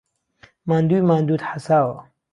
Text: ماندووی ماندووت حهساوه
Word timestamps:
ماندووی 0.67 1.07
ماندووت 1.09 1.41
حهساوه 1.49 1.97